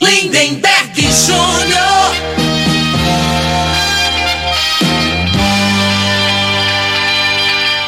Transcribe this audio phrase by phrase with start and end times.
[0.00, 1.86] Lindenberg Júnior.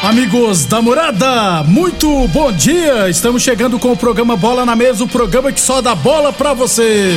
[0.01, 3.09] Amigos da morada, muito bom dia!
[3.09, 6.53] Estamos chegando com o programa Bola na Mesa o programa que só dá bola pra
[6.53, 7.13] você.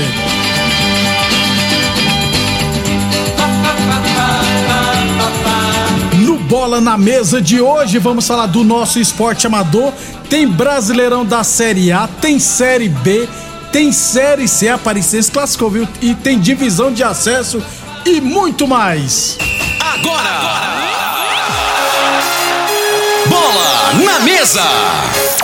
[6.18, 9.92] No Bola na Mesa de hoje, vamos falar do nosso esporte amador.
[10.28, 13.28] Tem Brasileirão da Série A, tem Série B,
[13.72, 15.88] tem Série C, a Aparecidense classificou, viu?
[16.00, 17.64] E tem divisão de acesso
[18.04, 19.38] e muito mais.
[19.80, 20.62] Agora!
[23.26, 24.62] Bola na mesa!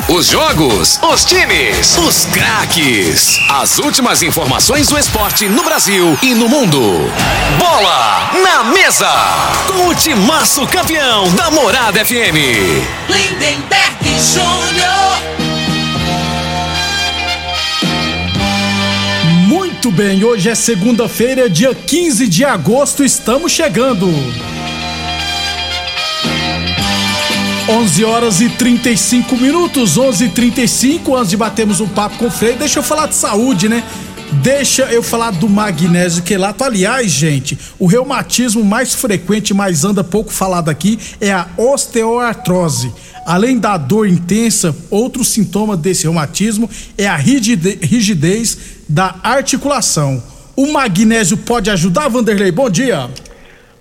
[0.08, 3.38] Os jogos, os times, os craques.
[3.48, 7.10] As últimas informações do esporte no Brasil e no mundo.
[7.58, 9.10] Bola na mesa!
[9.68, 12.36] Com o timaço campeão da Morada FM.
[13.08, 15.37] Lindenberg Júnior.
[19.80, 24.08] Muito bem, hoje é segunda-feira, dia 15 de agosto, estamos chegando.
[27.68, 32.30] 11 horas e 35 minutos, 11 e 35 antes de batermos um papo com o
[32.30, 33.84] Frei, deixa eu falar de saúde, né?
[34.32, 36.62] Deixa eu falar do magnésio quelato.
[36.62, 42.92] Aliás, gente, o reumatismo mais frequente, mais anda pouco falado aqui, é a osteoartrose.
[43.26, 48.56] Além da dor intensa, outro sintoma desse reumatismo é a rigide- rigidez
[48.88, 50.22] da articulação.
[50.56, 52.50] O magnésio pode ajudar, Vanderlei?
[52.50, 53.08] Bom dia.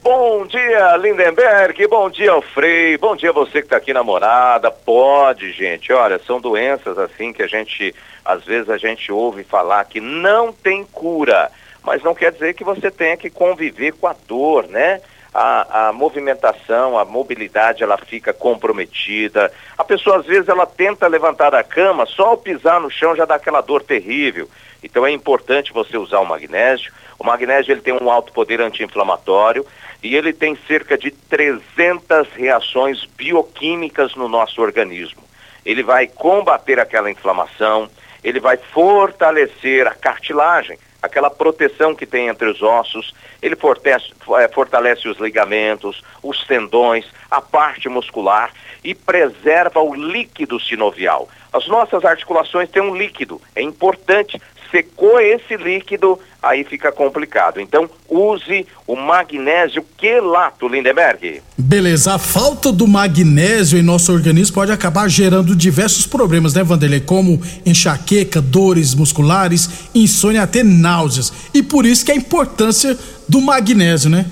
[0.09, 1.85] Bom dia, Lindenberg.
[1.85, 2.97] Bom dia, Frei.
[2.97, 4.71] Bom dia você que está aqui na morada.
[4.71, 5.91] Pode, gente.
[5.91, 10.53] Olha, são doenças assim que a gente, às vezes a gente ouve falar que não
[10.53, 11.51] tem cura,
[11.83, 15.01] mas não quer dizer que você tenha que conviver com a dor, né?
[15.39, 19.51] A, a movimentação, a mobilidade, ela fica comprometida.
[19.77, 23.23] A pessoa, às vezes, ela tenta levantar da cama, só ao pisar no chão já
[23.23, 24.49] dá aquela dor terrível.
[24.83, 26.91] Então é importante você usar o magnésio.
[27.19, 29.65] O magnésio ele tem um alto poder anti-inflamatório
[30.01, 35.23] e ele tem cerca de 300 reações bioquímicas no nosso organismo.
[35.65, 37.89] Ele vai combater aquela inflamação,
[38.23, 44.47] ele vai fortalecer a cartilagem, aquela proteção que tem entre os ossos, ele fortalece, eh,
[44.47, 48.51] fortalece os ligamentos, os tendões, a parte muscular
[48.83, 51.29] e preserva o líquido sinovial.
[51.51, 54.41] As nossas articulações têm um líquido, é importante.
[54.71, 57.59] Secou esse líquido, aí fica complicado.
[57.59, 61.41] Então, use o magnésio quelato, Lindeberg.
[61.57, 66.99] Beleza, a falta do magnésio em nosso organismo pode acabar gerando diversos problemas, né, Vanderlei?
[66.99, 71.31] Como enxaqueca, dores musculares, insônia, até náuseas.
[71.53, 72.97] E por isso que a importância
[73.27, 74.25] do magnésio, né?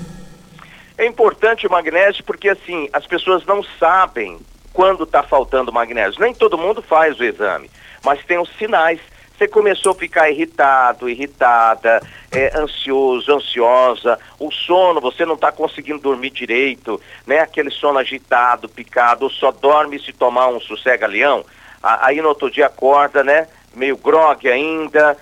[0.98, 4.38] É importante o magnésio porque, assim, as pessoas não sabem
[4.72, 6.20] quando está faltando magnésio.
[6.20, 7.70] Nem todo mundo faz o exame,
[8.04, 9.00] mas tem os sinais.
[9.36, 12.00] Você começou a ficar irritado, irritada,
[12.32, 17.40] é, ansioso, ansiosa, o sono, você não está conseguindo dormir direito, né?
[17.40, 21.44] Aquele sono agitado, picado, ou só dorme se tomar um sossega-leão.
[21.82, 23.46] Aí no outro dia acorda, né?
[23.74, 25.18] Meio grogue ainda,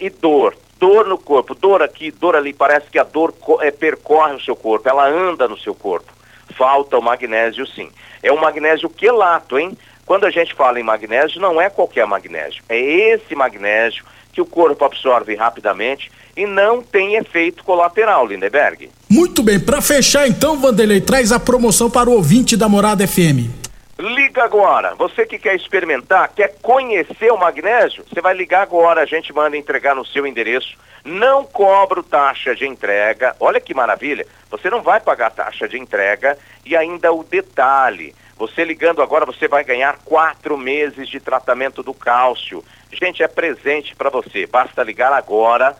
[0.00, 0.56] e dor.
[0.78, 4.56] Dor no corpo, dor aqui, dor ali, parece que a dor é, percorre o seu
[4.56, 6.10] corpo, ela anda no seu corpo.
[6.56, 7.90] Falta o magnésio sim.
[8.22, 9.76] É um magnésio quelato, hein?
[10.08, 12.62] Quando a gente fala em magnésio, não é qualquer magnésio.
[12.66, 14.02] É esse magnésio
[14.32, 18.88] que o corpo absorve rapidamente e não tem efeito colateral, Lindeberg.
[19.10, 23.52] Muito bem, pra fechar então, Vanderlei, traz a promoção para o ouvinte da Morada FM.
[23.98, 24.94] Liga agora.
[24.94, 29.58] Você que quer experimentar, quer conhecer o magnésio, você vai ligar agora, a gente manda
[29.58, 30.74] entregar no seu endereço.
[31.04, 33.36] Não cobro taxa de entrega.
[33.38, 34.26] Olha que maravilha.
[34.50, 38.14] Você não vai pagar taxa de entrega e ainda o detalhe.
[38.38, 42.64] Você ligando agora, você vai ganhar quatro meses de tratamento do cálcio.
[42.92, 44.46] Gente, é presente para você.
[44.46, 45.76] Basta ligar agora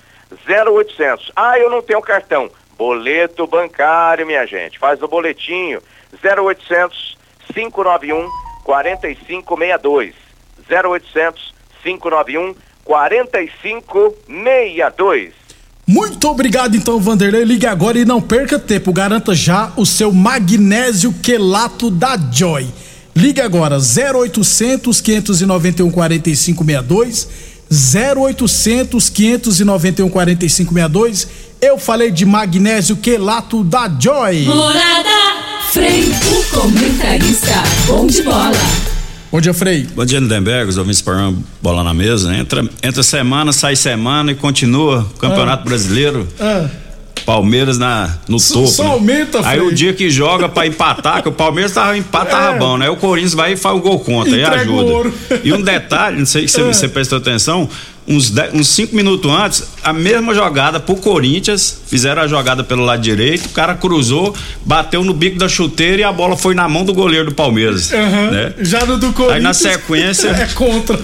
[0.46, 1.32] 0800.
[1.36, 2.50] Ah, eu não tenho cartão.
[2.76, 4.78] Boleto bancário, minha gente.
[4.78, 5.82] Faz o boletinho.
[6.22, 7.16] 0800
[7.54, 8.28] 591
[8.64, 10.14] 4562.
[10.68, 15.47] 0800 591 4562.
[15.88, 17.44] Muito obrigado então, Vanderlei.
[17.44, 18.92] Ligue agora e não perca tempo.
[18.92, 22.68] Garanta já o seu magnésio quelato da Joy.
[23.16, 27.26] Ligue agora 0800 591 4562
[27.70, 31.26] 0800 591 4562.
[31.58, 34.42] Eu falei de magnésio quelato da Joy.
[34.44, 35.08] Morada,
[35.72, 38.97] Frei, o comentarista, bom de bola.
[39.30, 39.86] Bom dia, Frei.
[39.94, 41.30] Bom dia, Lindenberg, os ouvintes para
[41.60, 42.34] bola na mesa.
[42.34, 45.68] Entra, entra semana, sai semana e continua o Campeonato Ah.
[45.68, 46.26] Brasileiro.
[46.40, 46.66] Ah,
[47.28, 48.68] Palmeiras na, no Só- topo.
[48.68, 48.90] só né?
[48.92, 52.58] aumenta, Aí o dia que joga pra empatar, que o Palmeiras tava empata tava É.
[52.58, 52.88] bom, né?
[52.88, 55.12] O Corinthians vai e faz o gol contra e Entrega ajuda.
[55.44, 56.72] E um detalhe, não sei se você, É.
[56.72, 57.68] você prestou atenção,
[58.06, 62.82] uns, dez- uns cinco minutos antes, a mesma jogada pro Corinthians, fizeram a jogada pelo
[62.82, 64.34] lado direito, o cara cruzou,
[64.64, 67.92] bateu no bico da chuteira e a bola foi na mão do goleiro do Palmeiras.
[67.92, 68.30] aham.
[68.30, 68.54] né?
[68.60, 69.36] Já no do Corinthians.
[69.36, 70.98] Aí na sequência- É contra.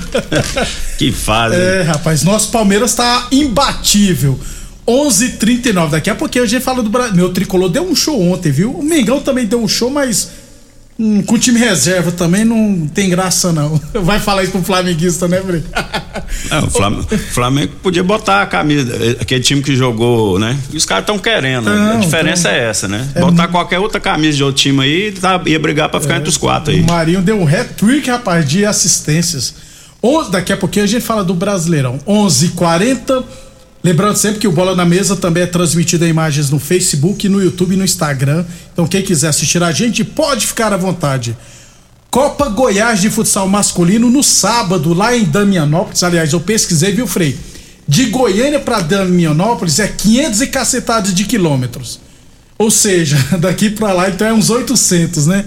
[0.96, 1.54] Que fase.
[1.56, 4.40] É, rapaz, nosso Palmeiras tá imbatível.
[4.86, 7.14] 11:39 daqui a pouquinho a gente fala do Brasil.
[7.16, 8.70] Meu tricolor deu um show ontem, viu?
[8.72, 10.30] O Mengão também deu um show, mas
[10.98, 13.80] hum, com o time reserva também não tem graça não.
[13.94, 15.64] Vai falar isso pro flamenguista, né, Bre?
[16.50, 20.56] Não, o Flam- o Flamengo podia botar a camisa, eh, aquele time que jogou, né?
[20.72, 21.64] E os caras estão querendo.
[21.70, 21.74] né?
[21.76, 23.08] Não, a diferença então- é essa, né?
[23.20, 26.36] botar qualquer outra camisa de outro time aí, tá, ia brigar pra ficar entre os
[26.36, 26.80] quatro aí.
[26.80, 29.54] O Marinho deu um hat-trick, rapaz, de assistências.
[30.02, 31.98] Onze- daqui a pouquinho a gente fala do Brasileirão.
[32.06, 33.24] 11:40.
[33.84, 37.42] Lembrando sempre que o Bola na Mesa também é transmitido em imagens no Facebook, no
[37.42, 38.42] YouTube e no Instagram.
[38.72, 41.36] Então quem quiser assistir a gente pode ficar à vontade.
[42.10, 46.02] Copa Goiás de futsal masculino no sábado lá em Damianópolis.
[46.02, 47.36] Aliás, eu pesquisei, viu, Frei?
[47.86, 52.00] De Goiânia para Damianópolis é 500 e cacetadas de quilômetros.
[52.56, 55.44] Ou seja, daqui pra lá então é uns 800, né?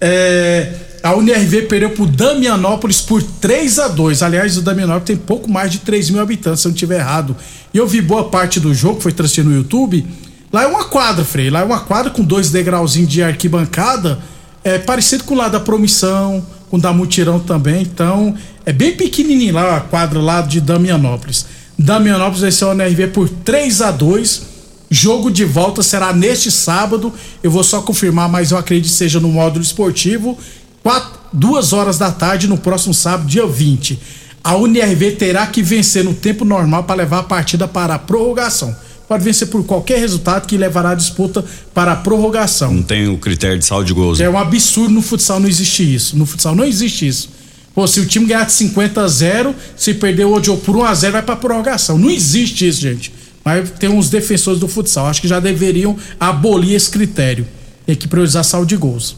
[0.00, 5.48] É, a UNRV perdeu pro Damianópolis por 3 a 2 Aliás, o Damianópolis tem pouco
[5.48, 7.36] mais de 3 mil habitantes, se eu não estiver errado.
[7.76, 10.02] E eu vi boa parte do jogo, foi transmitido no YouTube.
[10.50, 11.50] Lá é uma quadra, Frei.
[11.50, 14.18] Lá é uma quadra com dois degrauzinhos de arquibancada.
[14.64, 17.82] É parecido com o lá da Promissão, com o da Mutirão também.
[17.82, 18.34] Então,
[18.64, 21.44] é bem pequenininho lá a quadra lá de Damianópolis.
[21.78, 24.42] Damianópolis vai ser a UNRV por 3 a 2
[24.88, 27.12] Jogo de volta será neste sábado.
[27.42, 30.38] Eu vou só confirmar, mas eu acredito que seja no módulo esportivo.
[30.82, 34.00] Quatro, duas horas da tarde no próximo sábado, dia 20.
[34.46, 38.76] A UNRV terá que vencer no tempo normal para levar a partida para a prorrogação.
[39.08, 41.44] Pode vencer por qualquer resultado que levará a disputa
[41.74, 42.72] para a prorrogação.
[42.72, 44.20] Não tem o critério de saldo de gols.
[44.20, 46.16] É um absurdo no futsal não existe isso.
[46.16, 47.28] No futsal não existe isso.
[47.74, 50.84] Pô, se o time ganhar de 50 a 0, se perder hoje ou por 1
[50.84, 51.98] a 0 vai pra prorrogação.
[51.98, 53.12] Não existe isso, gente.
[53.44, 55.08] Mas tem uns defensores do futsal.
[55.08, 57.48] Acho que já deveriam abolir esse critério.
[57.84, 59.16] Tem que priorizar saldo de gols.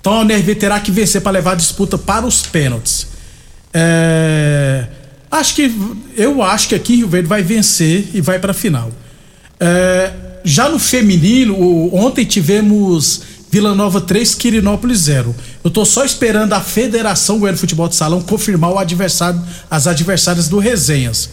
[0.00, 3.11] Então a UNRV terá que vencer para levar a disputa para os pênaltis.
[3.72, 4.86] É,
[5.32, 5.74] Acho que.
[6.14, 8.92] Eu acho que aqui Rio Verde vai vencer e vai para a final.
[9.58, 10.12] É,
[10.44, 11.56] já no feminino,
[11.94, 15.34] ontem tivemos Vila Nova 3, Quirinópolis 0.
[15.64, 20.48] Eu tô só esperando a Federação Goiânia Futebol de Salão confirmar o adversário, as adversárias
[20.48, 21.30] do Resenhas.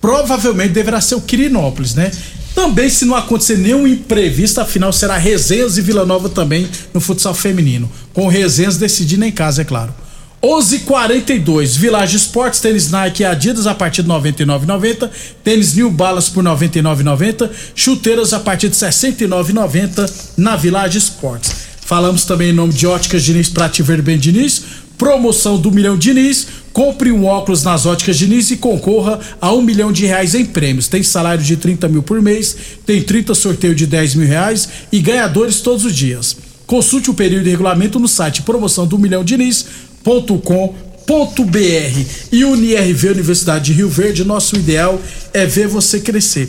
[0.00, 2.10] Provavelmente deverá ser o Quirinópolis, né?
[2.52, 7.00] Também, se não acontecer nenhum imprevisto, a final será Resenhas e Vila Nova também no
[7.00, 7.88] futsal feminino.
[8.12, 9.94] Com Resenhas decidindo em casa, é claro.
[10.46, 15.10] 11:42 Village Esportes, tênis Nike e Adidas a partir de 99,90,
[15.42, 21.52] tênis New Balance por 99,90, chuteiras a partir de 69,90 na Village Esportes.
[21.80, 24.62] Falamos também em nome de Óticas Diniz Prate Verde Bem Diniz,
[24.96, 29.90] promoção do Milhão Diniz, compre um óculos nas Óticas Diniz e concorra a um milhão
[29.90, 30.86] de reais em prêmios.
[30.86, 35.00] Tem salário de 30 mil por mês, tem 30 sorteio de 10 mil reais e
[35.00, 36.36] ganhadores todos os dias.
[36.66, 39.22] Consulte o período e regulamento no site promoção do milhão
[40.06, 45.00] Diniz.com.br e UniRV Universidade de Rio Verde, nosso ideal
[45.34, 46.48] é ver você crescer.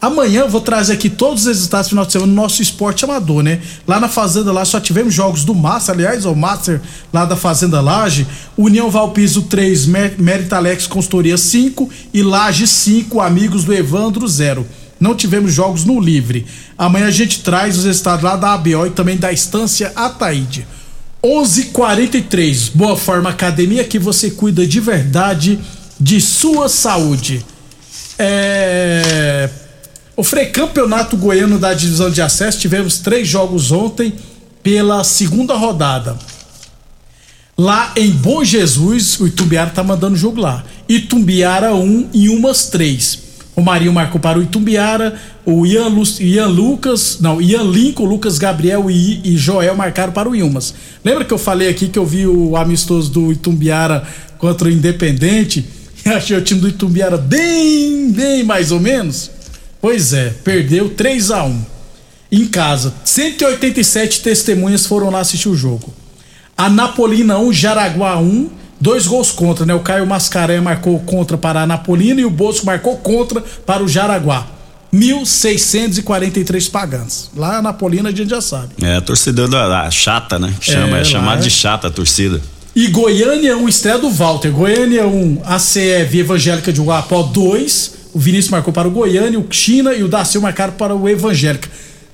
[0.00, 3.42] Amanhã vou trazer aqui todos os resultados do final de semana no nosso esporte amador,
[3.42, 3.60] né?
[3.86, 6.80] Lá na Fazenda lá só tivemos jogos do Master, aliás, o Master
[7.12, 8.24] lá da Fazenda Laje,
[8.56, 14.64] União Valpiso 3, Mer- Mérita Alex Consultoria 5 e Laje 5, Amigos do Evandro 0.
[15.00, 16.46] Não tivemos jogos no livre.
[16.76, 20.66] Amanhã a gente traz os resultados lá da ABO e também da Estância Ataíde.
[21.22, 25.58] 11:43 Boa Forma Academia que você cuida de verdade
[25.98, 27.44] de sua saúde.
[28.18, 29.48] É...
[30.16, 34.12] O Frei Campeonato Goiano da Divisão de Acesso tivemos três jogos ontem
[34.62, 36.18] pela segunda rodada.
[37.56, 40.64] Lá em Bom Jesus, o Itumbiara tá mandando jogo lá.
[40.88, 43.27] Itumbiara 1 um, e umas três.
[43.58, 48.38] O Marinho marcou para o Itumbiara, o Ian, Lu, Ian Lucas, não, Ian Lincoln, Lucas
[48.38, 50.72] Gabriel e, e Joel marcaram para o Ilmas.
[51.04, 54.06] Lembra que eu falei aqui que eu vi o amistoso do Itumbiara
[54.38, 55.66] contra o Independente?
[56.06, 59.28] E achei o time do Itumbiara bem, bem mais ou menos?
[59.80, 61.62] Pois é, perdeu 3 a 1
[62.30, 62.94] em casa.
[63.04, 65.92] 187 testemunhas foram lá assistir o jogo.
[66.56, 68.48] A Napolina 1, Jaraguá 1,
[68.80, 69.74] dois gols contra, né?
[69.74, 73.88] O Caio Mascaré marcou contra para a Napolina e o Bosco marcou contra para o
[73.88, 74.46] Jaraguá.
[74.92, 77.30] 1.643 pagantes.
[77.36, 78.68] Lá a Napolina a gente já sabe.
[78.82, 80.54] É, a torcida da, chata, né?
[80.60, 81.44] Chama, é, é chamada é.
[81.44, 82.40] de chata a torcida.
[82.74, 84.50] E Goiânia 1, estreia do Walter.
[84.50, 87.98] Goiânia 1, ACE Via Evangélica de Guapó 2.
[88.14, 91.68] O Vinícius marcou para o Goiânia, o China e o Dacil marcaram para o Evangélica.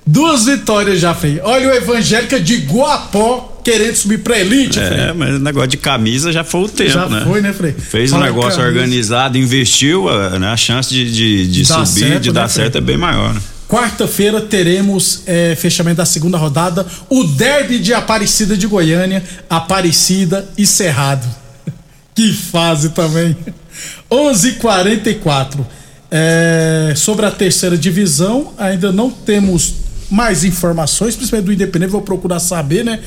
[0.06, 1.40] Duas vitórias já, Frei.
[1.42, 5.12] Olha o Evangélica de Guapó querendo subir pra elite, É, Frei.
[5.14, 7.20] mas o negócio de camisa já foi o tempo, já né?
[7.20, 7.72] Já foi, né, Frei?
[7.72, 10.04] Fez Fala um negócio organizado, investiu,
[10.38, 10.48] né?
[10.48, 13.40] a chance de, de, de subir, certo, de né, dar certo é bem maior, né?
[13.66, 20.66] Quarta-feira teremos é, fechamento da segunda rodada, o derby de Aparecida de Goiânia, Aparecida e
[20.66, 21.26] Cerrado.
[22.14, 23.34] que fase também.
[24.10, 25.64] 11:44.
[26.10, 29.74] É, sobre a terceira divisão, ainda não temos
[30.10, 33.00] mais informações, principalmente do Independente, vou procurar saber, né?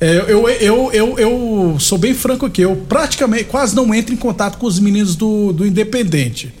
[0.00, 4.16] É, eu, eu, eu, eu sou bem franco aqui, eu praticamente quase não entro em
[4.16, 6.52] contato com os meninos do, do Independente.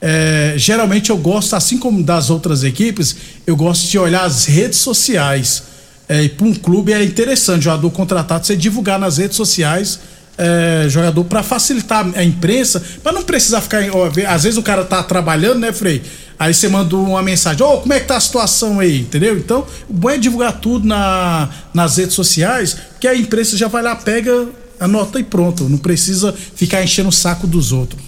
[0.00, 4.78] É, geralmente eu gosto, assim como das outras equipes, eu gosto de olhar as redes
[4.78, 5.62] sociais.
[6.08, 10.00] É, e para um clube é interessante, jogador contratado, você divulgar nas redes sociais
[10.36, 13.82] é, jogador para facilitar a imprensa, para não precisar ficar.
[13.92, 16.02] Ó, às vezes o cara tá trabalhando, né, Frei?
[16.42, 19.38] Aí você manda uma mensagem, ô, oh, como é que tá a situação aí, entendeu?
[19.38, 23.80] Então, o bom é divulgar tudo na, nas redes sociais, que a imprensa já vai
[23.80, 24.48] lá, pega,
[24.80, 25.68] anota e pronto.
[25.68, 28.02] Não precisa ficar enchendo o saco dos outros.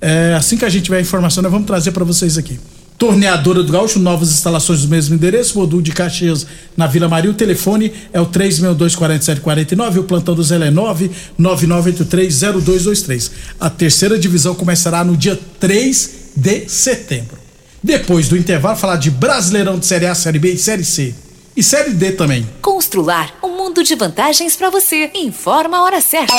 [0.00, 2.58] É, assim que a gente tiver a informação, nós vamos trazer para vocês aqui.
[2.98, 6.44] Torneadora do Gaúcho, novas instalações do mesmo endereço, Rodul de Caxias
[6.76, 7.30] na Vila Maria.
[7.30, 10.72] O telefone é o 362-4749, o plantão do Zé é
[11.38, 13.30] 999830223.
[13.60, 17.39] A terceira divisão começará no dia 3 de setembro.
[17.82, 21.14] Depois do intervalo, falar de Brasileirão de Série A, Série B e Série C.
[21.56, 22.46] E Série D também.
[22.60, 25.10] Constrular um mundo de vantagens para você.
[25.14, 26.34] Informa a hora certa.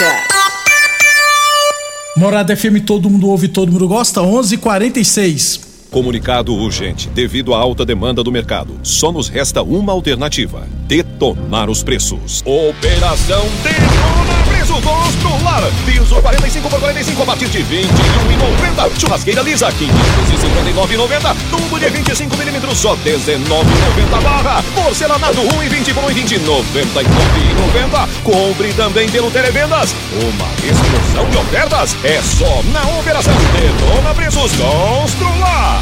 [2.16, 4.22] Morada FM, todo mundo ouve, todo mundo gosta.
[4.22, 5.62] 11:46.
[5.90, 7.10] Comunicado urgente.
[7.10, 12.44] Devido à alta demanda do mercado, só nos resta uma alternativa: detonar os preços.
[12.46, 15.64] Operação Detona Preço Constrular.
[15.88, 19.00] Piso 45 por 45 a partir de 21,90.
[19.00, 21.36] Churrasqueira lisa 559,90.
[21.50, 24.64] Tubo de 25 milímetros só 19,90 barra.
[24.76, 28.08] Porcelanato 1,20 por 1,20 99,90.
[28.24, 29.96] Compre também pelo Televendas.
[30.22, 35.82] Uma explosão de ofertas é só na Operação Detona Preços Constrular.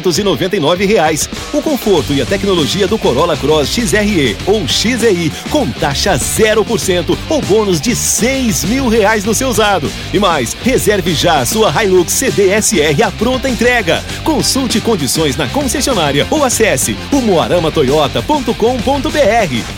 [0.08, 1.28] 999 reais.
[1.52, 7.42] O conforto e a tecnologia do Corolla Cross XRE ou XEI com taxa 0% ou
[7.42, 9.88] bônus de 6 mil reais no seu usado.
[10.12, 14.04] E mais, reserve já a sua Hilux CDSR à pronta entrega.
[14.24, 19.77] Consulte condições na concessionária ou acesse umuaramatoyota.com.br.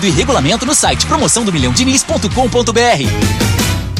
[0.00, 1.72] e regulamento no site promoção do milhão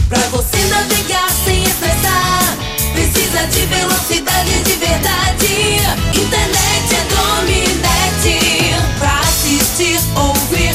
[0.08, 2.56] Pra você navegar sem estressar,
[2.94, 5.82] precisa de velocidade de verdade.
[6.14, 8.74] Internet é Dominete.
[8.98, 10.74] Pra assistir, ouvir,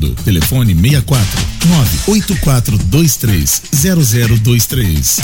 [0.09, 1.27] Telefone 64
[2.07, 5.21] 98423 0023.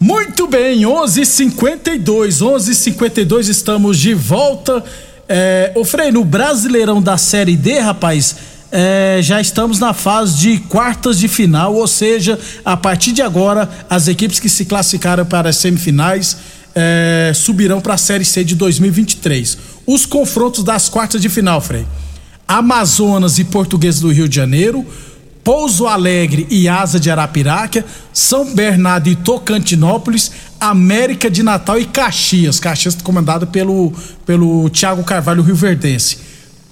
[0.00, 4.82] Muito bem, 11:52, 11:52 estamos de volta.
[5.28, 8.36] É, ô Frei, no Brasileirão da Série D, rapaz,
[8.70, 13.68] é, já estamos na fase de quartas de final, ou seja, a partir de agora,
[13.88, 16.36] as equipes que se classificaram para as semifinais
[16.74, 19.58] é, subirão para a Série C de 2023.
[19.86, 21.86] Os confrontos das quartas de final, Frei.
[22.46, 24.86] Amazonas e Português do Rio de Janeiro,
[25.42, 32.60] Pouso Alegre e Asa de Arapiraca, São Bernardo e Tocantinópolis, América de Natal e Caxias.
[32.60, 33.92] Caxias comandado pelo,
[34.26, 36.18] pelo Thiago Carvalho Rio Verdense.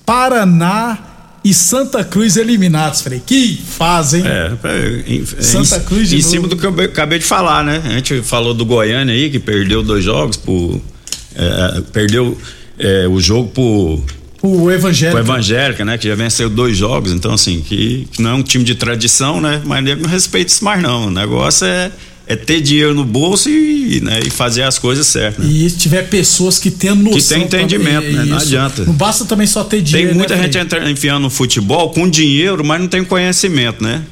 [0.05, 1.16] Paraná
[1.47, 3.23] e Santa Cruz eliminados, Frei.
[3.25, 4.27] Que fazem.
[4.27, 6.31] É, é, em, Santa Cruz de Em novo.
[6.31, 7.81] cima do que eu acabei de falar, né?
[7.85, 10.81] A gente falou do Goiânia aí, que perdeu dois jogos por.
[11.37, 12.37] é, perdeu
[12.77, 14.03] é, o jogo por
[14.43, 15.17] o evangélico.
[15.17, 15.97] O evangélica, né?
[15.97, 19.41] Que já venceu dois jogos, então assim, que, que não é um time de tradição,
[19.41, 19.63] né?
[19.65, 21.07] Mas nego não respeita isso mais não.
[21.07, 21.93] O negócio é,
[22.29, 25.45] é ter dinheiro no bolso e, né, e fazer as coisas certas.
[25.45, 25.53] Né?
[25.53, 27.19] E se tiver pessoas que tenham noção.
[27.21, 28.25] Que tem entendimento, também, né?
[28.25, 28.47] Não isso.
[28.47, 28.85] adianta.
[28.85, 30.09] Não basta também só ter dinheiro.
[30.09, 34.03] Tem muita né, gente entra- enfiando no futebol com dinheiro, mas não tem conhecimento, né?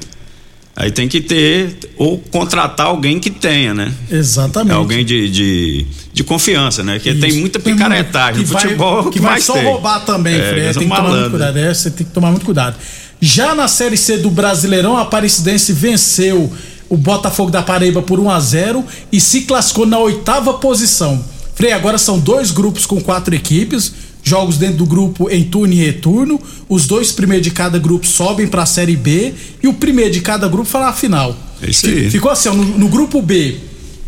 [0.77, 3.93] Aí tem que ter, ou contratar alguém que tenha, né?
[4.11, 4.73] Exatamente.
[4.75, 6.99] Alguém de, de, de confiança, né?
[6.99, 7.19] Que Isso.
[7.21, 8.43] tem muita picaretagem.
[8.43, 9.63] que No futebol é vai, que vai mais só tem.
[9.63, 11.57] roubar também, É, eles Tem que tomar muito cuidado.
[11.59, 12.75] É, você tem que tomar muito cuidado.
[13.21, 16.51] Já na Série C do Brasileirão, a Aparecidense venceu
[16.89, 21.23] o Botafogo da Paraíba por 1 a 0 e se classificou na oitava posição.
[21.55, 25.77] Frei, agora são dois grupos com quatro equipes, jogos dentro do grupo em turno e
[25.77, 26.39] retorno.
[26.67, 30.21] Os dois primeiros de cada grupo sobem para a Série B e o primeiro de
[30.21, 31.35] cada grupo vai lá a final.
[31.61, 32.09] É isso aí.
[32.09, 33.57] Ficou assim, ó, no, no grupo B,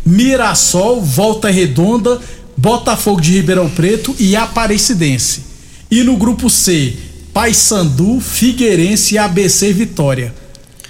[0.04, 2.20] Mirassol, Volta Redonda,
[2.56, 5.42] Botafogo de Ribeirão Preto e Aparecidense.
[5.90, 6.94] E no grupo C,
[7.32, 10.34] Paysandu, Figueirense e ABC Vitória.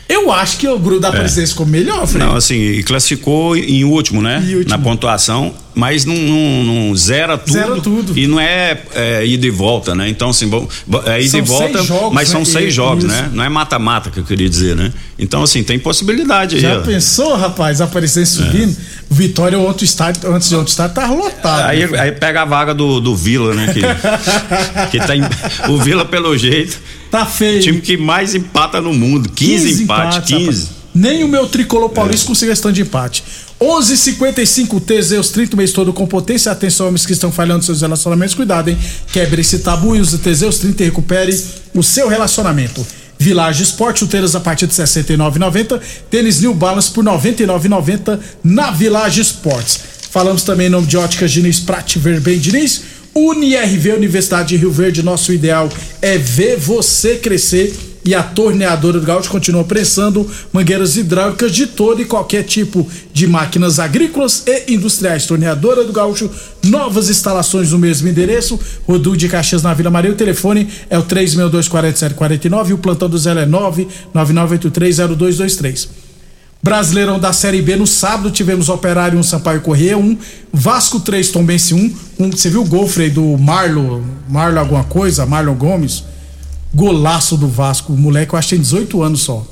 [0.08, 2.24] Eu acho que o grupo da Aparecidense ficou melhor, Fred.
[2.24, 4.42] Não, assim, e classificou em último, né?
[4.66, 7.52] Na pontuação, mas não, não- não zera tudo.
[7.52, 8.18] Zera tudo.
[8.18, 10.08] E não é, é ida e volta, né?
[10.08, 12.46] Então, assim, bom, bo- é ida São e volta, jogos, mas são né?
[12.46, 13.12] seis jogos, isso.
[13.14, 13.30] né?
[13.32, 14.92] Não é mata-mata que eu queria dizer, né?
[15.16, 16.60] Então, assim, tem possibilidade aí.
[16.62, 16.82] Já ó.
[16.82, 18.76] pensou, rapaz, a Aparecidense subindo?
[19.08, 21.68] O Vitória ontem start, antes de ontem start tava lotado.
[21.68, 23.72] Aí, né, aí pega a vaga do, do Vila, né?
[23.72, 23.80] Que,
[24.98, 25.22] que tá em-
[25.68, 26.76] o Vila, pelo jeito.
[27.10, 27.60] Tá feio.
[27.62, 29.28] Time que mais empata no mundo.
[29.30, 30.40] 15, empates, 15.
[30.44, 30.70] rapaz.
[30.94, 33.22] Nem o meu tricolor paulista conseguiu esse tanto de empate.
[33.60, 36.52] 11:55 Teseus 30 mês todo com potência.
[36.52, 38.34] Atenção, homens que estão falhando seus relacionamentos.
[38.34, 38.78] Cuidado, hein?
[39.12, 41.44] Quebre esse tabu e use Teseus 30 e recupere
[41.74, 42.86] o seu relacionamento.
[43.18, 45.80] Village Esporte, chuteiras a partir de R$ 69,90.
[46.08, 49.80] Tênis New Balance por R$ 99,90 na Village Esportes.
[50.10, 52.82] Falamos também em nome de Óticas Diniz, Prate Ver Bem Diniz.
[53.14, 55.68] UniRV, Universidade de Rio Verde, nosso ideal
[56.00, 57.74] é ver você crescer.
[58.08, 63.26] E a torneadora do Gaúcho continua prensando mangueiras hidráulicas de todo e qualquer tipo de
[63.26, 65.26] máquinas agrícolas e industriais.
[65.26, 66.30] Torneadora do Gaúcho,
[66.64, 68.58] novas instalações no mesmo endereço.
[68.86, 70.10] Rodu de Caxias na Vila Maria.
[70.10, 73.46] O telefone é o 3624749 e o plantão do Zé é
[74.14, 75.88] 999830223.
[76.62, 80.16] Brasileirão da Série B, no sábado tivemos Operário 1, Sampaio Corrêa 1,
[80.50, 81.94] Vasco 3, Tombense 1.
[82.18, 86.04] Um, você viu o gol, Frei, do Marlo, Marlo alguma coisa, Marlon Gomes?
[86.74, 89.46] Golaço do Vasco, o moleque eu acho que tem 18 anos só.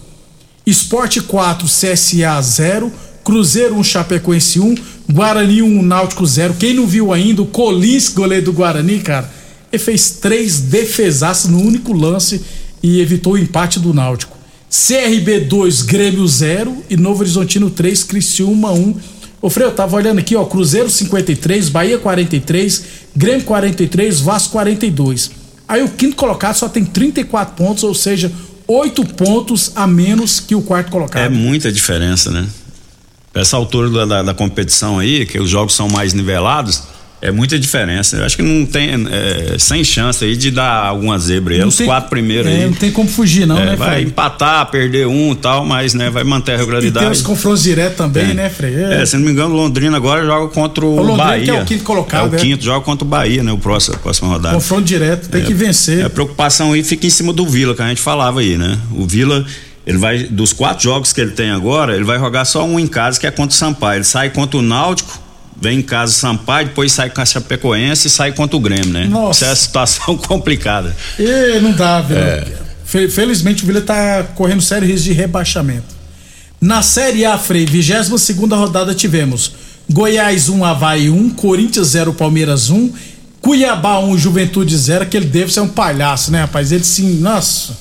[0.66, 2.92] Esporte 4, CSA 0,
[3.24, 4.74] Cruzeiro 1, Chapecoense 1,
[5.10, 6.54] Guarani 1, Náutico 0.
[6.54, 9.30] Quem não viu ainda, o Colins, goleiro do Guarani, cara,
[9.72, 12.42] ele fez três defesaços no único lance
[12.82, 14.36] e evitou o empate do Náutico.
[14.68, 18.94] CRB 2, Grêmio 0 e Novo Horizontino 3, Criciúma 1.
[19.40, 25.45] Ô Frei, eu tava olhando aqui, ó, Cruzeiro 53, Bahia 43, Grêmio 43, Vasco 42.
[25.68, 28.30] Aí o quinto colocado só tem 34 pontos, ou seja,
[28.68, 31.22] 8 pontos a menos que o quarto colocado.
[31.22, 32.46] É muita diferença, né?
[33.34, 36.84] Essa altura da, da, da competição aí, que os jogos são mais nivelados,
[37.22, 38.16] é muita diferença.
[38.16, 41.60] Eu acho que não tem, é, sem chance aí de dar alguma zebra aí.
[41.60, 42.64] É os tem- quatro primeiros é, aí.
[42.66, 44.04] não tem como fugir não, É, né, vai Frei?
[44.04, 47.10] empatar, perder um e tal, mas né, vai manter a E tem regularidade.
[47.10, 48.34] os confrontos diretos também, Tem.
[48.34, 48.74] né, Frei?
[48.74, 51.44] É, se não me engano, Londrina agora joga contra o, O Londrina Bahia.
[51.44, 52.38] que é o quinto colocado, É o é.
[52.38, 53.50] quinto, joga contra o Bahia, né?
[53.52, 54.54] O próximo, a próxima rodada.
[54.54, 56.04] Confronto direto, tem É, que vencer.
[56.04, 58.78] A preocupação aí fica em cima do Vila, que a gente falava aí, né?
[58.92, 59.44] O Vila,
[59.86, 62.86] ele vai, dos quatro jogos que ele tem agora, ele vai jogar só um em
[62.86, 63.98] casa, que é contra o Sampaio.
[63.98, 65.18] Ele sai contra o Náutico,
[65.60, 69.06] vem em casa Sampaio, depois sai com a Chapecoense e sai contra o Grêmio, né?
[69.06, 69.44] Nossa.
[69.44, 70.94] Essa é a situação complicada.
[71.18, 72.20] E não dá, velho.
[72.20, 72.46] É.
[72.84, 75.94] Fe- Felizmente o Vila tá correndo sério risco de rebaixamento.
[76.60, 79.52] Na Série A, Frei, 22 segunda rodada tivemos
[79.90, 82.92] Goiás 1, Havaí 1, Corinthians 0, Palmeiras 1,
[83.40, 86.72] Cuiabá 1, Juventude 0, aquele Davis é um palhaço, né, rapaz?
[86.72, 87.76] Ele sim, nossa.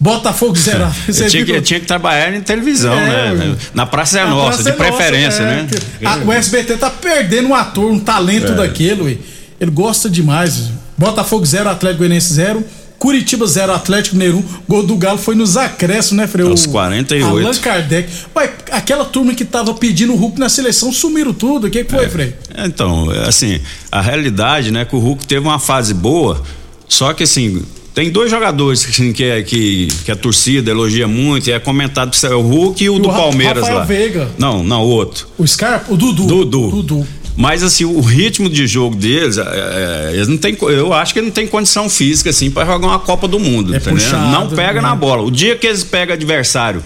[0.00, 0.90] Botafogo 0.
[1.08, 3.56] Eu tinha, que, eu tinha que trabalhar em televisão, É, né?
[3.74, 5.68] Na Praça é Nossa, praça de é nossa, preferência, é, né?
[6.06, 8.54] a- o SBT tá perdendo um ator, um talento É.
[8.54, 9.16] daquele, ué.
[9.60, 10.70] Ele gosta demais.
[10.96, 12.64] Botafogo 0, Atlético Goianiense 0.
[12.98, 14.44] Curitiba 0, Atlético Mineiro 1.
[14.68, 16.48] Gol do Galo foi nos acréscimos, né, Freio?
[16.50, 17.26] Aos 48.
[17.26, 18.08] Allan Kardec.
[18.36, 21.66] Ué, aquela turma que tava pedindo o Hulk na seleção sumiram tudo.
[21.66, 22.34] O que, que foi, Frei?
[22.58, 23.58] Então, assim,
[23.92, 26.42] a realidade, né, que o Hulk teve uma fase boa,
[26.88, 27.62] só que assim,
[28.00, 32.34] tem dois jogadores que, é, que, que a torcida elogia muito, e é comentado é
[32.34, 33.84] o Hulk e o E do o Ra- Palmeiras Rafael lá.
[33.84, 34.30] Veiga.
[34.38, 35.28] Não, não, o outro.
[35.36, 35.92] O Scarpa?
[35.92, 36.24] O Dudu.
[36.24, 36.70] Dudu.
[36.70, 37.06] Dudu.
[37.36, 41.20] Mas assim, o ritmo de jogo deles, é, é, eles não tem, eu acho que
[41.20, 44.02] não tem condição física assim para jogar uma Copa do Mundo, entendeu?
[44.02, 44.88] puxado, não pega né?
[44.88, 45.22] na bola.
[45.22, 46.82] O dia que eles pegam adversário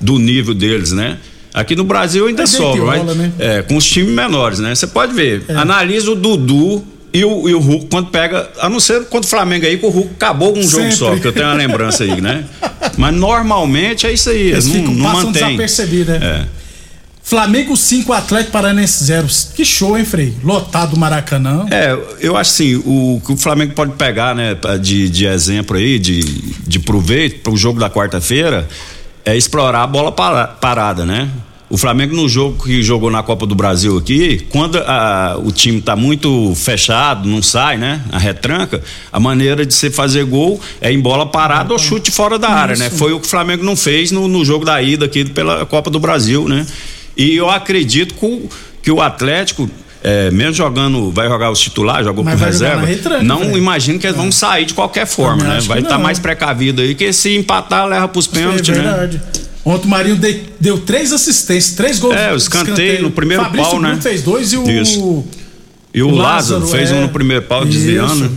[0.00, 1.18] do nível deles, né?
[1.52, 3.32] Aqui no Brasil ainda e sobra, mas né?
[3.40, 4.76] é, com os times menores, né?
[4.76, 8.80] Você pode ver, analisa o Dudu E o, e o Hulk, quando pega, a não
[8.80, 11.46] ser quando o Flamengo aí, que o Hulk acabou um jogo só, que eu tenho
[11.46, 12.44] uma lembrança aí, né?
[12.96, 15.32] Mas normalmente é isso aí, Eles não, ficam não mantém.
[15.32, 16.20] desapercebido, né?
[16.22, 16.62] É.
[17.24, 19.26] Flamengo 5, Atlético Paranaense 0.
[19.54, 20.34] Que show, hein, Frei?
[20.42, 21.66] Lotado o Maracanã.
[21.70, 25.98] É, eu acho assim, o que o Flamengo pode pegar, né, de, de exemplo aí,
[25.98, 26.20] de,
[26.66, 28.66] de proveito para o jogo da quarta-feira,
[29.24, 31.28] é explorar a bola para- parada, né?
[31.72, 35.80] O Flamengo no jogo que jogou na Copa do Brasil aqui, quando a- o time
[35.80, 38.02] tá muito fechado, não sai, né?
[38.12, 42.38] A retranca, a maneira de você fazer gol é em bola parada ou chute fora
[42.38, 42.90] da área, né?
[42.90, 45.88] Foi o que o Flamengo não fez no, no jogo da ida aqui pela Copa
[45.88, 46.66] do Brasil, né?
[47.16, 48.48] E eu acredito que o,
[48.82, 49.66] que o Atlético,
[50.04, 53.56] é, mesmo jogando, vai jogar os titulares, jogou Mas com reserva, retranca, não velho.
[53.56, 55.58] imagino que eles vão sair de qualquer forma, né?
[55.62, 56.02] Vai estar não.
[56.02, 59.08] mais precavido aí, que se empatar, leva pros É pênaltis, né?
[59.64, 62.16] Ontem o Marinho de- deu três assistências, três gols.
[62.16, 63.88] É, o escanteio no primeiro Fabrício pau, né?
[63.90, 64.68] Bruno fez dois e o.
[64.68, 65.24] Isso.
[65.94, 66.94] E o, o Lázaro, fez é.
[66.94, 68.24] um no primeiro pau, desviando.
[68.24, 68.30] Né?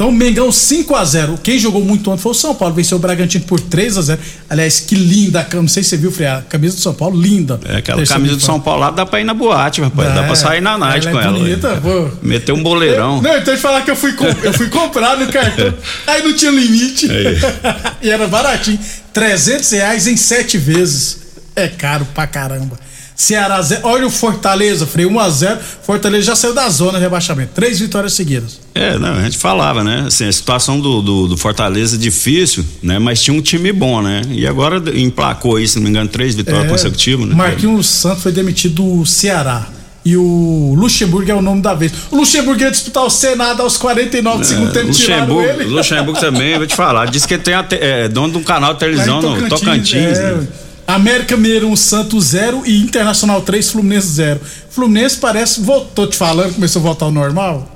[0.00, 2.74] Então, Mengão 5 a 0 Quem jogou muito ontem foi o São Paulo.
[2.74, 5.60] Venceu o Bragantino por 3 a 0 Aliás, que linda a camisa.
[5.62, 6.26] Não sei se você viu, Frei.
[6.26, 7.60] A camisa do São Paulo, linda.
[7.66, 8.40] É, aquela camisa do.
[8.42, 10.14] São Paulo lá dá pra ir na boate, rapaz.
[10.14, 11.38] dá É, pra sair na night ela com é ela.
[11.38, 12.08] bonita, pô.
[12.22, 13.20] Meter um boleirão.
[13.20, 15.74] Não, então de falar que eu fui, eu fui comprar no cartão,
[16.06, 17.06] aí não tinha limite.
[18.00, 18.78] e era baratinho.
[19.12, 21.18] 300 reais em sete vezes.
[21.56, 22.78] É caro pra caramba.
[23.14, 23.82] Ceará zero.
[23.84, 25.58] Olha o Fortaleza, Frei 1x0.
[25.82, 27.50] Fortaleza já saiu da zona de rebaixamento.
[27.54, 28.58] Três vitórias seguidas.
[28.74, 30.04] É, não, a gente falava, né?
[30.06, 32.98] Assim, a situação do, do, do Fortaleza é difícil, né?
[32.98, 34.22] Mas tinha um time bom, né?
[34.30, 37.34] E agora emplacou aí, se não me engano, três vitórias É, consecutivas, né?
[37.34, 39.68] Marquinhos Santos foi demitido do Ceará.
[40.04, 41.92] E o Luxemburgo é o nome da vez.
[42.10, 45.74] O Luxemburgo ia disputar o Senado aos 49 do segundo tempo, tiraram É, Luxemburgo, ele.
[45.74, 47.06] Luxemburgo também, vou te falar.
[47.06, 50.18] Diz que ele tem a é, dono de um canal de televisão no Tocantins.
[50.18, 50.34] é.
[50.34, 50.48] né?
[50.86, 54.40] América Mineiro 1, Santos 0 e Internacional 3, Fluminense 0.
[54.70, 57.68] Fluminense parece, voltou te falando, começou a voltar ao normal.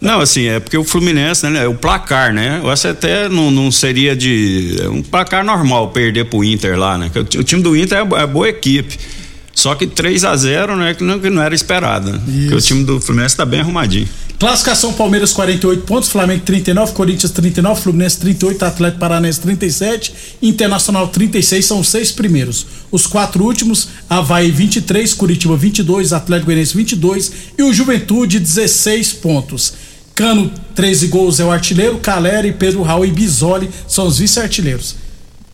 [0.00, 1.64] Não, assim, é porque o Fluminense, né?
[1.64, 2.60] É o placar, né?
[2.80, 4.76] Que até não, não seria de.
[4.82, 7.10] É um placar normal perder pro Inter lá, né?
[7.14, 8.98] O, o time do Inter é, é boa equipe.
[9.56, 10.92] Só que 3 a 0 né?
[10.92, 12.12] Que não, que não era esperado.
[12.12, 12.20] Né?
[12.24, 14.06] Porque o time do Fluminense tá bem arrumadinho.
[14.38, 21.64] Classificação Palmeiras 48 pontos, Flamengo 39, Corinthians 39, Fluminense 38, Atlético Paranaense 37, Internacional 36,
[21.64, 22.66] são os seis primeiros.
[22.92, 29.72] Os quatro últimos, Havaí 23, Curitiba 22, Atlético Goianiense 22 e o Juventude 16 pontos.
[30.14, 35.05] Cano, 13 gols é o artilheiro, Calera e Pedro Raul e Bisoli são os vice-artilheiros.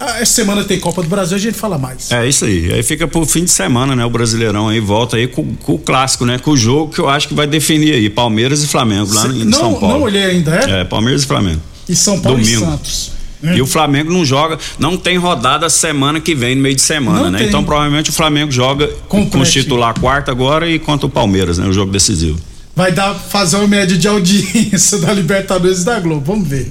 [0.05, 2.11] Ah, Essa semana tem Copa do Brasil, a gente fala mais.
[2.11, 2.73] É isso aí.
[2.73, 4.05] Aí fica pro fim de semana, né?
[4.05, 6.39] O Brasileirão aí volta aí com, com o clássico, né?
[6.39, 8.11] Com o jogo que eu acho que vai definir aí.
[8.11, 9.95] Palmeiras e Flamengo lá em não, São Paulo.
[9.99, 10.81] não olhei ainda, é?
[10.81, 11.61] É, Palmeiras e Flamengo.
[11.89, 12.63] E São Paulo Domingo.
[12.65, 13.13] e Santos.
[13.43, 17.25] E o Flamengo não joga, não tem rodada semana que vem, no meio de semana,
[17.25, 17.39] Não né?
[17.39, 17.49] tem.
[17.49, 21.67] Então provavelmente o Flamengo joga com os titular quarta agora e contra o Palmeiras, né?
[21.67, 22.39] O jogo decisivo.
[22.77, 26.23] vai dar fazer uma média de audiência da Libertadores e da Globo.
[26.25, 26.71] Vamos ver.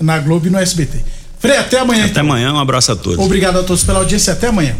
[0.00, 0.98] Na Globo e no SBT.
[1.42, 2.06] Frei, até amanhã.
[2.06, 3.18] Até amanhã, um abraço a todos.
[3.18, 4.32] Obrigado a todos pela audiência.
[4.32, 4.76] Até amanhã.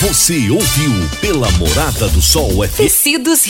[0.00, 2.76] Você ouviu pela Morada do Sol FM.
[2.76, 3.44] Tecidos